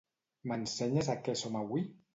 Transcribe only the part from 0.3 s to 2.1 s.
M'ensenyes a què som avui?